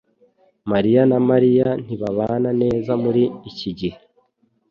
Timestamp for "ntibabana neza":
1.83-2.91